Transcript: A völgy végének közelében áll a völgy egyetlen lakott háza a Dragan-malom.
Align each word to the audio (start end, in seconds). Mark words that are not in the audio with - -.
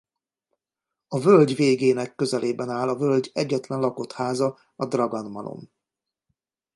A 1.07 1.19
völgy 1.19 1.55
végének 1.55 2.15
közelében 2.15 2.69
áll 2.69 2.87
a 2.89 2.95
völgy 2.95 3.29
egyetlen 3.33 3.79
lakott 3.79 4.11
háza 4.11 4.57
a 4.75 4.85
Dragan-malom. 4.87 5.71